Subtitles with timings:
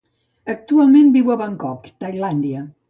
[0.53, 2.69] Actualment viu a Bangkok, Tailàndia.